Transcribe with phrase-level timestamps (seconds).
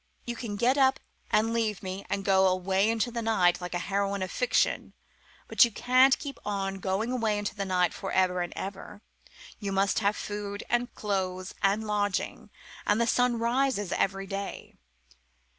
[0.25, 0.99] You can get up
[1.29, 4.93] and leave me, and go 'away into the night,' like a heroine of fiction
[5.47, 9.03] but you can't keep on going away into the night for ever and ever.
[9.59, 12.49] You must have food and clothes and lodging.
[12.87, 14.73] And the sun rises every day.